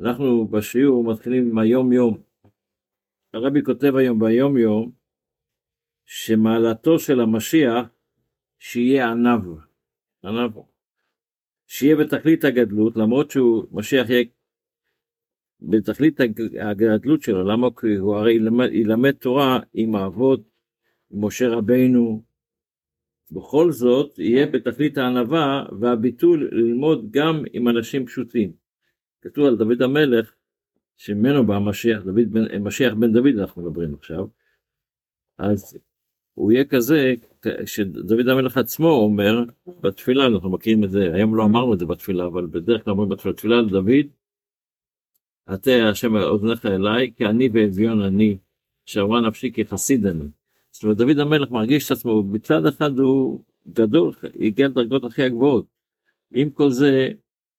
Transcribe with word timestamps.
אנחנו 0.00 0.48
בשיעור 0.48 1.04
מתחילים 1.04 1.50
עם 1.50 1.58
היום 1.58 1.92
יום. 1.92 2.22
הרבי 3.34 3.62
כותב 3.62 3.96
היום 3.96 4.18
ביום 4.18 4.58
יום 4.58 4.92
שמעלתו 6.04 6.98
של 6.98 7.20
המשיח 7.20 7.86
שיהיה 8.58 9.10
עניו, 9.10 9.40
עניו, 10.24 10.50
שיהיה 11.66 11.96
בתכלית 11.96 12.44
הגדלות 12.44 12.96
למרות 12.96 13.30
שהוא 13.30 13.64
משיח 13.72 14.10
יהיה 14.10 14.24
בתכלית 15.60 16.20
הגדלות 16.60 17.22
שלו, 17.22 17.44
למה? 17.44 17.68
כי 17.80 17.94
הוא 17.94 18.16
הרי 18.16 18.32
ילמד, 18.32 18.68
ילמד 18.72 19.12
תורה 19.12 19.60
עם 19.74 19.94
האבות, 19.94 20.40
עם 21.10 21.24
משה 21.24 21.48
רבינו, 21.48 22.22
בכל 23.30 23.72
זאת 23.72 24.18
יהיה 24.18 24.46
בתכלית 24.46 24.98
הענווה 24.98 25.64
והביטול 25.80 26.48
ללמוד 26.52 27.10
גם 27.10 27.42
עם 27.52 27.68
אנשים 27.68 28.06
פשוטים. 28.06 28.61
כתוב 29.22 29.46
על 29.46 29.56
דוד 29.56 29.82
המלך, 29.82 30.34
שממנו 30.96 31.46
בא 31.46 31.58
משיח, 31.58 32.02
דוד 32.02 32.32
בן, 32.32 32.62
משיח 32.62 32.94
בן 32.94 33.12
דוד 33.12 33.38
אנחנו 33.38 33.62
מדברים 33.62 33.94
עכשיו, 33.94 34.26
אז 35.38 35.78
הוא 36.34 36.52
יהיה 36.52 36.64
כזה 36.64 37.14
שדוד 37.66 38.28
המלך 38.28 38.56
עצמו 38.56 38.88
אומר 38.88 39.44
בתפילה, 39.80 40.26
אנחנו 40.26 40.50
מכירים 40.50 40.84
את 40.84 40.90
זה, 40.90 41.14
היום 41.14 41.36
לא 41.36 41.44
אמרנו 41.44 41.74
את 41.74 41.78
זה 41.78 41.86
בתפילה, 41.86 42.26
אבל 42.26 42.46
בדרך 42.46 42.84
כלל 42.84 42.90
אומרים 42.90 43.08
בתפילה, 43.08 43.34
תפילה 43.34 43.62
לדוד, 43.62 44.06
עתה 45.46 45.70
השם 45.90 46.16
אוזניך 46.16 46.66
אליי, 46.66 47.12
כי 47.16 47.26
אני 47.26 47.48
ואביון 47.52 48.02
אני, 48.02 48.38
שאמרה 48.86 49.20
נפשי 49.20 49.52
כחסיד 49.52 50.06
אני. 50.06 50.24
זאת 50.70 50.82
אומרת, 50.82 50.96
דוד 50.96 51.18
המלך 51.18 51.50
מרגיש 51.50 51.86
את 51.86 51.90
עצמו, 51.90 52.22
מצד 52.22 52.66
אחד 52.66 52.98
הוא 52.98 53.40
גדול, 53.72 54.12
הגיע 54.40 54.68
לדרגות 54.68 55.04
הכי 55.04 55.22
הגבוהות. 55.22 55.66
עם 56.34 56.50
כל 56.50 56.70
זה, 56.70 57.08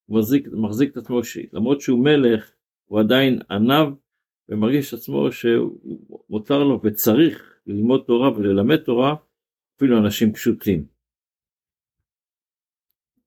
הוא 0.06 0.18
מחזיק, 0.18 0.48
מחזיק 0.52 0.92
את 0.92 0.96
עצמו, 0.96 1.20
למרות 1.52 1.80
שהוא 1.80 2.04
מלך, 2.04 2.50
הוא 2.84 3.00
עדיין 3.00 3.38
עניו, 3.50 3.92
ומרגיש 4.48 4.94
את 4.94 4.98
עצמו 4.98 5.28
שמותר 5.32 6.64
לו 6.64 6.80
וצריך 6.84 7.54
ללמוד 7.66 8.04
תורה 8.06 8.32
וללמד 8.32 8.76
תורה, 8.76 9.14
אפילו 9.76 9.98
אנשים 9.98 10.32
פשוטים. 10.32 10.84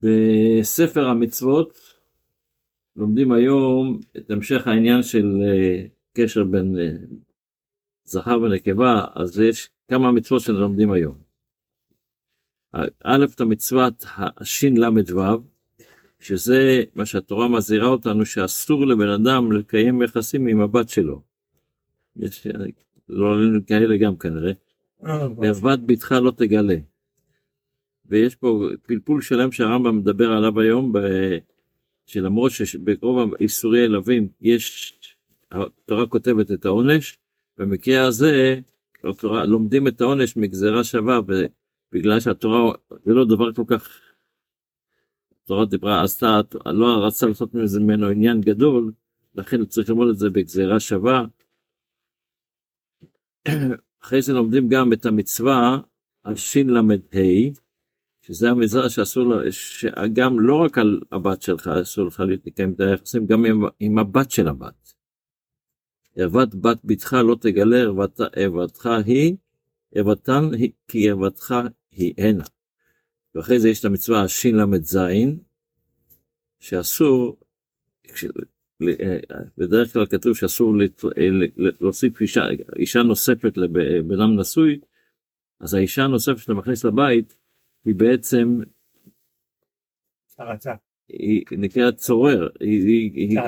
בספר 0.01 1.07
המצוות 1.07 1.97
לומדים 2.95 3.31
היום 3.31 3.99
את 4.17 4.31
המשך 4.31 4.67
העניין 4.67 5.03
של 5.03 5.25
אה, 5.41 5.85
קשר 6.13 6.43
בין 6.43 6.79
אה, 6.79 6.91
זכר 8.03 8.41
ונקבה, 8.41 9.05
אז 9.15 9.39
יש 9.39 9.69
כמה 9.87 10.11
מצוות 10.11 10.41
שלומדים 10.41 10.91
היום. 10.91 11.17
א', 13.03 13.25
את 13.35 13.41
המצוות 13.41 14.05
השל"ו, 14.17 15.43
שזה 16.19 16.83
מה 16.95 17.05
שהתורה 17.05 17.47
מזהירה 17.47 17.87
אותנו 17.87 18.25
שאסור 18.25 18.87
לבן 18.87 19.09
אדם 19.09 19.51
לקיים 19.51 20.01
יחסים 20.01 20.47
עם 20.47 20.61
הבת 20.61 20.89
שלו. 20.89 21.21
יש 22.15 22.47
לא 23.09 23.33
עלינו 23.33 23.59
כאלה 23.67 23.97
גם 23.97 24.17
כנראה. 24.17 24.51
וערוות 25.37 25.85
בתך 25.85 26.11
לא 26.11 26.31
תגלה. 26.31 26.75
ויש 28.05 28.35
פה 28.35 28.69
פלפול 28.87 29.21
שלם 29.21 29.51
שהרמב"ם 29.51 29.97
מדבר 29.97 30.31
עליו 30.31 30.59
היום, 30.59 30.93
שלמרות 32.05 32.51
שברוב 32.51 33.33
איסורי 33.39 33.85
אלווים 33.85 34.27
יש, 34.41 34.93
התורה 35.51 36.07
כותבת 36.07 36.51
את 36.51 36.65
העונש, 36.65 37.17
במקרה 37.57 38.05
הזה 38.05 38.59
התורה, 39.03 39.45
לומדים 39.45 39.87
את 39.87 40.01
העונש 40.01 40.37
מגזרה 40.37 40.83
שווה, 40.83 41.19
ובגלל 41.91 42.19
שהתורה 42.19 42.71
זה 43.05 43.13
לא 43.13 43.25
דבר 43.25 43.53
כל 43.53 43.63
כך, 43.67 43.89
התורה 45.47 45.65
דיברה, 45.65 46.03
עשתה, 46.03 46.41
לא 46.65 47.05
רצה 47.05 47.27
לעשות 47.27 47.53
ממנו 47.53 48.07
עניין 48.07 48.41
גדול, 48.41 48.91
לכן 49.35 49.65
צריך 49.65 49.89
ללמוד 49.89 50.09
את 50.09 50.17
זה 50.17 50.29
בגזרה 50.29 50.79
שווה. 50.79 51.25
אחרי 54.03 54.21
זה 54.21 54.33
לומדים 54.33 54.69
גם 54.69 54.93
את 54.93 55.05
המצווה 55.05 55.79
השל"ה, 56.25 56.81
שזה 58.21 58.49
המצווה 58.49 58.89
שאסור, 58.89 59.33
שגם 59.49 60.39
לא 60.39 60.55
רק 60.55 60.77
על 60.77 61.01
הבת 61.11 61.41
שלך 61.41 61.67
אסור 61.67 62.05
לך 62.07 62.23
לקיים 62.27 62.73
את 62.73 62.79
היחסים, 62.79 63.25
גם 63.25 63.45
עם, 63.45 63.63
עם 63.79 63.99
הבת 63.99 64.31
של 64.31 64.47
הבת. 64.47 64.93
ערוות 66.15 66.55
בת 66.55 66.79
בתך 66.83 67.13
לא 67.13 67.35
תגלה 67.41 67.83
ערוותך 68.35 68.89
היא, 69.05 69.35
ערוותן 69.95 70.43
כי 70.87 71.09
ערוותך 71.09 71.55
היא 71.91 72.13
הנה. 72.17 72.43
ואחרי 73.37 73.59
זה 73.59 73.69
יש 73.69 73.79
את 73.79 73.85
המצווה 73.85 74.23
השל"ז, 74.23 74.99
שאסור, 76.59 77.37
בדרך 79.57 79.93
כלל 79.93 80.05
כתוב 80.05 80.35
שאסור 80.35 80.73
להוסיף 81.81 82.21
אישה, 82.21 82.41
אישה 82.75 83.03
נוספת 83.03 83.57
לבן 83.57 84.21
אדם 84.21 84.39
נשוי, 84.39 84.79
אז 85.59 85.73
האישה 85.73 86.03
הנוספת 86.03 86.37
שאתה 86.37 86.53
מכניס 86.53 86.85
לבית, 86.85 87.35
היא 87.85 87.95
בעצם, 87.95 88.59
צרתה. 90.25 90.75
היא 91.07 91.43
נקראת 91.51 91.95
צורר, 91.95 92.49
היא 92.59 93.39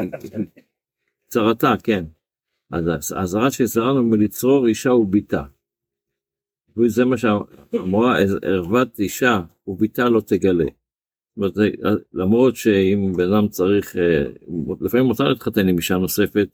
צרתה, 1.27 1.73
כן. 1.83 2.05
אז 2.71 3.11
האזהרה 3.11 3.51
שהזהרנו 3.51 4.03
מלצרור 4.03 4.67
אישה 4.67 4.91
וביתה. 4.91 5.43
וזה 6.79 7.05
מה 7.05 7.17
שאמרה, 7.17 8.17
ערוות 8.41 8.99
אישה 8.99 9.41
וביתה 9.67 10.09
לא 10.09 10.21
תגלה. 10.21 10.65
למרות 12.13 12.55
שאם 12.55 13.11
בן 13.17 13.33
אדם 13.33 13.47
צריך, 13.47 13.97
אה, 13.97 14.23
לפעמים 14.81 15.05
מותר 15.05 15.23
להתחתן 15.23 15.67
עם 15.67 15.77
אישה 15.77 15.97
נוספת, 15.97 16.49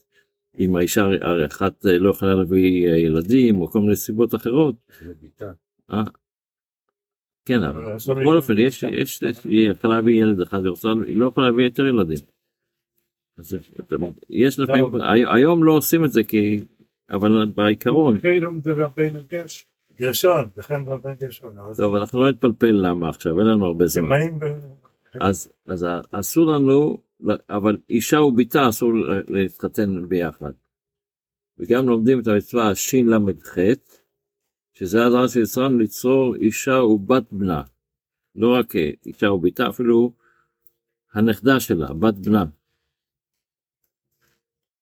אם 0.60 0.76
האישה 0.76 1.08
אחת 1.46 1.86
לא 1.86 2.10
יכולה 2.10 2.36
להביא 2.36 2.88
אה, 2.88 2.98
ילדים 2.98 3.62
או 3.62 3.68
כל 3.68 3.80
מיני 3.80 3.96
סיבות 3.96 4.36
אחרות. 4.36 4.76
אה? 5.92 6.04
כן, 7.46 7.64
אבל 7.64 7.96
בכל 7.96 8.38
אופן, 8.38 8.58
יש, 8.58 8.84
יש, 8.84 9.24
היא 9.44 9.70
יכולה 9.70 9.96
להביא 9.96 10.22
ילד 10.22 10.42
אחד, 10.42 10.60
היא 11.08 11.18
לא 11.18 11.26
יכולה 11.28 11.50
להביא 11.50 11.66
יותר 11.66 11.86
ילדים. 11.86 12.18
יש 14.30 14.60
לפעמים, 14.60 14.86
היום 15.34 15.64
לא 15.64 15.72
עושים 15.72 16.06
את 16.06 16.12
זה 16.12 16.24
כי, 16.24 16.64
אבל 17.10 17.46
בעיקרון. 17.56 18.20
גרשון, 19.98 20.50
וכן 20.58 20.82
רבן 20.88 21.14
גרשון. 21.14 21.56
טוב, 21.78 21.96
אנחנו 21.96 22.24
לא 22.24 22.30
נתפלפל 22.30 22.72
למה 22.72 23.10
עכשיו, 23.10 23.40
אין 23.40 23.48
לנו 23.48 23.66
הרבה 23.66 23.88
זמן. 23.88 24.18
אז, 25.22 25.52
אז 25.66 25.86
אסור 26.12 26.46
לנו, 26.46 26.98
אבל 27.50 27.78
אישה 27.90 28.22
וביתה 28.22 28.70
אסור 28.70 28.92
להתחתן 29.28 30.10
ביחד. 30.10 30.52
וגם 31.58 31.88
לומדים 31.88 32.20
את 32.20 32.28
המצווה 32.28 32.70
השל"ח, 32.70 33.58
שזה 34.74 35.06
הזמן 35.06 35.28
של 35.28 35.40
ישראל 35.40 35.78
ליצור 35.78 36.36
אישה 36.36 36.84
ובת 36.84 37.24
בנה. 37.32 37.64
לא 38.36 38.54
רק 38.60 38.76
אישה 39.06 39.32
וביתה, 39.32 39.70
אפילו 39.70 40.14
הנכדה 41.14 41.60
שלה, 41.60 41.94
בת 41.94 42.14
בנה. 42.14 42.46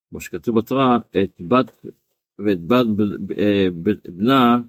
כמו 0.10 0.22
שכתוב 0.22 0.60
בתורה, 0.60 0.98
את 0.98 1.42
בת 1.42 1.86
ואת 2.40 2.68
בת 2.68 2.86
אה, 3.38 3.68
בנה 4.06 4.62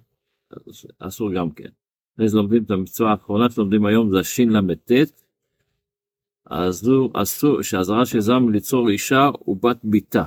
אסור 0.98 1.32
גם 1.32 1.50
כן. 1.50 1.68
אחרי 2.14 2.28
זה 2.28 2.36
לומדים 2.36 2.62
את 2.62 2.70
המצווה 2.70 3.10
האחרונה 3.10 3.50
שלומדים 3.50 3.86
היום 3.86 4.10
זה 4.10 4.18
השל"ט, 4.18 4.92
אז 6.46 6.90
אסור 7.14 7.62
שהזרה 7.62 8.06
של 8.06 8.20
זם 8.20 8.48
ליצור 8.48 8.88
אישה 8.88 9.30
ובת 9.48 9.78
ביתה. 9.84 10.24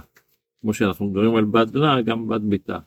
כמו 0.61 0.73
שאנחנו 0.73 1.05
מדברים 1.05 1.35
על 1.35 1.45
בת 1.45 1.69
בנה, 1.69 2.01
גם 2.01 2.27
בת 2.27 2.41
ביתה. 2.41 2.79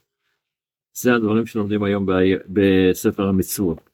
זה 0.93 1.15
הדברים 1.15 1.47
שלומדים 1.47 1.83
היום 1.83 2.07
בספר 2.49 3.29
המצוות. 3.29 3.91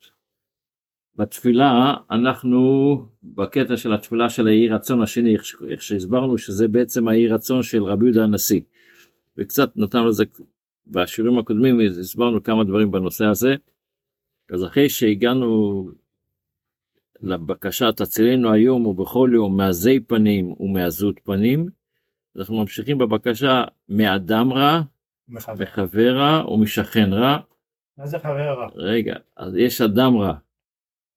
בתפילה 1.17 1.95
אנחנו 2.11 2.99
בקטע 3.23 3.77
של 3.77 3.93
התפילה 3.93 4.31
של 4.31 4.47
האי 4.47 4.69
רצון 4.69 5.03
השני 5.03 5.37
איך 5.69 5.83
שהסברנו 5.83 6.39
שזה 6.39 6.69
בעצם 6.69 7.09
האי 7.09 7.28
רצון 7.28 7.63
של 7.63 7.83
רבי 7.83 8.04
יהודה 8.04 8.25
הנשיא 8.25 8.60
וקצת 9.39 9.77
נתנו 9.77 10.09
לזה 10.09 10.25
בשיעורים 10.86 11.38
הקודמים 11.38 11.80
הסברנו 12.00 12.42
כמה 12.42 12.65
דברים 12.65 12.91
בנושא 12.91 13.24
הזה 13.24 13.54
אז 14.53 14.65
אחרי 14.65 14.88
שהגענו 14.88 15.91
לבקשה 17.21 17.92
תצילנו 17.92 18.53
היום 18.53 18.86
ובכל 18.86 19.30
יום 19.34 19.56
מעזי 19.56 20.00
פנים 20.00 20.54
ומעזות 20.60 21.21
פנים 21.24 21.68
אנחנו 22.36 22.60
ממשיכים 22.60 22.98
בבקשה 22.98 23.65
מאדם 23.88 24.53
רע 24.53 24.80
מחבר 25.28 26.16
רע 26.16 26.50
ומשכן 26.53 27.12
רע. 27.12 27.38
מה 27.98 28.06
זה 28.06 28.18
חבר 28.18 28.59
רע? 28.59 28.68
רגע 28.74 29.15
אז 29.36 29.56
יש 29.56 29.80
אדם 29.80 30.16
רע 30.16 30.34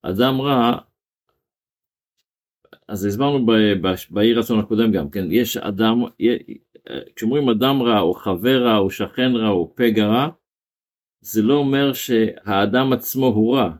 אדם 0.01 0.41
רע, 0.41 0.77
אז 2.87 3.05
הסברנו 3.05 3.45
באי 4.09 4.33
רצון 4.33 4.59
הקודם 4.59 4.91
גם 4.91 5.09
כן, 5.09 5.31
יש 5.31 5.57
אדם, 5.57 6.03
כשאומרים 7.15 7.49
אדם 7.49 7.81
רע 7.81 7.99
או 7.99 8.13
חבר 8.13 8.63
רע 8.63 8.77
או 8.77 8.89
שכן 8.89 9.31
רע 9.35 9.49
או 9.49 9.73
פגע 9.75 10.05
רע, 10.05 10.29
זה 11.21 11.41
לא 11.41 11.53
אומר 11.53 11.93
שהאדם 11.93 12.93
עצמו 12.93 13.25
הוא 13.25 13.55
רע. 13.55 13.71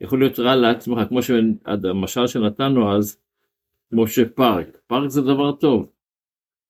יכול 0.00 0.18
להיות 0.18 0.38
רע 0.38 0.56
לעצמך, 0.56 0.98
כמו 1.08 1.22
שהמשל 1.22 2.26
שנתנו 2.26 2.96
אז, 2.96 3.20
כמו 3.90 4.08
שפארק, 4.08 4.78
פארק 4.86 5.10
זה 5.10 5.22
דבר 5.22 5.52
טוב. 5.52 5.90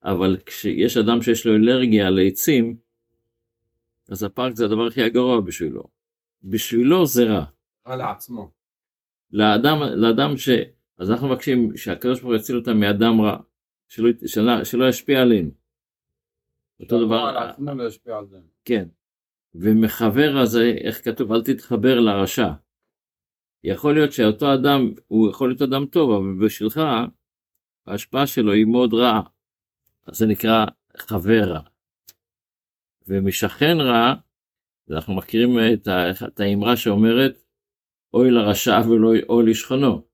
אבל 0.05 0.37
כשיש 0.47 0.97
אדם 0.97 1.23
שיש 1.23 1.47
לו 1.47 1.55
אלרגיה 1.55 2.11
לעצים, 2.11 2.77
אז 4.09 4.23
הפארק 4.23 4.55
זה 4.55 4.65
הדבר 4.65 4.87
הכי 4.87 5.03
הגרוע 5.03 5.41
בשבילו. 5.41 5.83
בשבילו 6.45 7.07
זה 7.07 7.25
רע. 7.25 7.45
רע 7.87 7.97
לעצמו. 7.97 8.51
לאדם, 9.33 9.79
לאדם 9.95 10.37
ש... 10.37 10.49
אז 10.99 11.11
אנחנו 11.11 11.29
מבקשים 11.29 11.77
שהקדוש 11.77 12.21
ברוך 12.21 12.33
הוא 12.33 12.41
יציל 12.41 12.57
אותם 12.57 12.81
מאדם 12.81 13.21
רע, 13.21 13.37
שלא, 13.89 14.09
שלא, 14.27 14.65
שלא 14.65 14.89
ישפיע 14.89 15.23
עלינו. 15.23 15.51
אותו 16.81 17.07
דבר, 17.07 17.17
על 17.17 17.37
עצמו 17.37 17.75
לא 18.07 18.19
על 18.19 18.27
זה. 18.27 18.39
כן. 18.65 18.89
ומחבר 19.55 20.37
הזה, 20.43 20.75
איך 20.85 21.05
כתוב, 21.05 21.33
אל 21.33 21.43
תתחבר 21.43 22.01
לרשע. 22.01 22.49
יכול 23.65 23.95
להיות 23.95 24.13
שאותו 24.13 24.55
אדם, 24.55 24.93
הוא 25.07 25.31
יכול 25.31 25.49
להיות 25.49 25.63
אדם 25.63 25.87
טוב, 25.87 26.11
אבל 26.11 26.47
בשבילך, 26.47 26.81
ההשפעה 27.87 28.27
שלו 28.27 28.53
היא 28.53 28.67
מאוד 28.67 28.95
רעה. 28.95 29.23
אז 30.07 30.19
זה 30.19 30.27
נקרא 30.27 30.65
חבר 30.97 31.43
רע. 31.45 31.61
ומשכן 33.09 33.77
רע, 33.81 34.15
אנחנו 34.91 35.15
מכירים 35.15 35.51
את, 35.75 35.89
ה, 35.89 36.11
את 36.27 36.41
האמרה 36.41 36.77
שאומרת, 36.77 37.45
אוי 38.15 38.31
לרשע 38.31 38.81
ולא 38.89 39.13
אוי 39.29 39.51
לשכנו. 39.51 40.09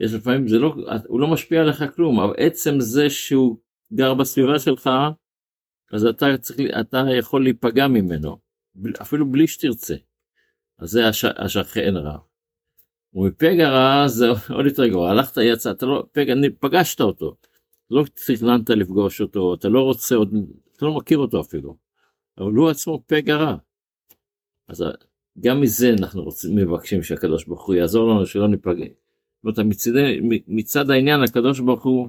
יש 0.00 0.12
לפעמים, 0.12 0.48
זה 0.48 0.58
לא, 0.58 0.74
הוא 1.06 1.20
לא 1.20 1.32
משפיע 1.32 1.60
עליך 1.60 1.84
כלום, 1.94 2.20
אבל 2.20 2.34
עצם 2.38 2.70
זה 2.78 3.10
שהוא 3.10 3.58
גר 3.92 4.14
בסביבה 4.14 4.58
שלך, 4.58 4.90
אז 5.94 6.06
אתה, 6.06 6.26
צריך, 6.40 6.58
אתה 6.80 7.04
יכול 7.18 7.42
להיפגע 7.42 7.88
ממנו, 7.88 8.38
אפילו 9.02 9.30
בלי 9.30 9.46
שתרצה. 9.46 9.94
אז 10.78 10.90
זה 10.90 11.08
הש, 11.08 11.24
השכן 11.24 11.96
רע. 11.96 12.18
ומפגע 13.14 13.68
רע 13.70 14.08
זה 14.08 14.26
עוד 14.56 14.66
יותר 14.66 14.86
גרוע, 14.86 15.10
הלכת 15.10 15.36
יצא, 15.36 15.70
אתה 15.70 15.86
לא, 15.86 16.06
פגע, 16.12 16.34
פגשת 16.60 17.00
אותו, 17.00 17.36
לא 17.90 18.04
תכננת 18.14 18.70
לפגוש 18.70 19.20
אותו, 19.20 19.54
אתה 19.54 19.68
לא 19.68 19.80
רוצה 19.80 20.14
עוד, 20.14 20.34
אתה 20.76 20.84
לא 20.84 20.94
מכיר 20.94 21.18
אותו 21.18 21.40
אפילו, 21.40 21.76
אבל 22.38 22.52
הוא 22.52 22.70
עצמו 22.70 23.02
פגע 23.06 23.36
רע. 23.36 23.56
אז 24.68 24.84
גם 25.40 25.60
מזה 25.60 25.94
אנחנו 25.98 26.22
רוצים, 26.22 26.56
מבקשים 26.56 27.02
שהקדוש 27.02 27.44
ברוך 27.44 27.66
הוא 27.66 27.74
יעזור 27.74 28.10
לנו 28.10 28.26
שלא 28.26 28.48
ניפגע. 28.48 28.86
זאת 29.44 29.58
אומרת, 29.58 29.70
מצד, 29.70 29.90
מצד 30.48 30.90
העניין 30.90 31.22
הקדוש 31.22 31.60
ברוך 31.60 31.84
הוא 31.84 32.08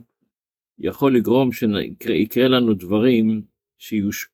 יכול 0.80 1.16
לגרום 1.16 1.50
שיקרה 1.52 2.48
לנו 2.48 2.74
דברים 2.74 3.55
și 3.76 3.96
își 3.96 4.32